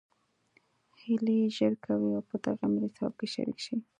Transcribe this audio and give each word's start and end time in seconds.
هلئ 1.01 1.41
ژر 1.55 1.73
کوئ 1.83 2.11
او 2.17 2.21
په 2.29 2.35
دغه 2.45 2.65
ملي 2.73 2.89
ثواب 2.95 3.13
کې 3.19 3.27
شریک 3.33 3.59
شئ 3.65 3.77